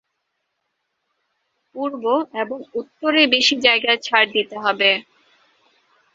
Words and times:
পূর্ব 1.75 2.03
এবং 2.41 2.59
উত্তরে 2.73 3.21
বেশি 3.33 3.55
জায়গা 3.65 3.91
ছাড় 4.05 4.27
দিতে 4.35 4.55
হবে। 4.59 4.91